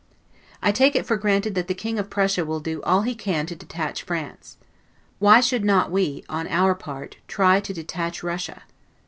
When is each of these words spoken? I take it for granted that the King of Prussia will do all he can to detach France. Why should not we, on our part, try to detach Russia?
I 0.63 0.71
take 0.71 0.95
it 0.95 1.05
for 1.05 1.15
granted 1.15 1.53
that 1.53 1.67
the 1.67 1.75
King 1.75 1.99
of 1.99 2.09
Prussia 2.09 2.43
will 2.43 2.59
do 2.59 2.81
all 2.81 3.03
he 3.03 3.13
can 3.13 3.45
to 3.45 3.55
detach 3.55 4.01
France. 4.01 4.57
Why 5.19 5.41
should 5.41 5.63
not 5.63 5.91
we, 5.91 6.25
on 6.27 6.47
our 6.47 6.73
part, 6.73 7.17
try 7.27 7.59
to 7.59 7.71
detach 7.71 8.23
Russia? 8.23 8.63